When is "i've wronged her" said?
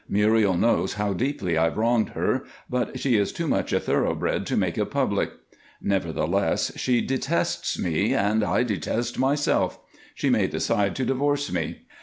1.59-2.43